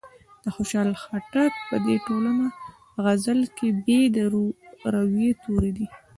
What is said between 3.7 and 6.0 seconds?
ب د روي توری دی.